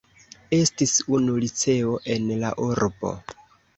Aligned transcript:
Estis 0.59 0.93
unu 1.17 1.35
liceo 1.43 1.93
en 2.15 2.33
la 2.45 2.51
urbo. 2.69 3.13